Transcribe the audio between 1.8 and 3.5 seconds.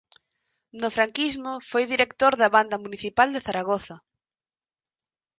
director da Banda Municipal de